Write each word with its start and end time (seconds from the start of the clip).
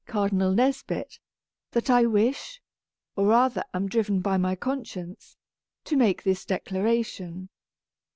Cardinal 0.07 0.51
Nesbit, 0.51 1.19
that 1.73 1.87
I 1.91 2.07
wish 2.07 2.59
(or 3.15 3.27
rather, 3.27 3.63
am 3.71 3.87
driven 3.87 4.19
by 4.19 4.35
my 4.35 4.55
conscience) 4.55 5.37
to 5.83 5.95
make 5.95 6.23
this 6.23 6.43
declaration. 6.43 7.49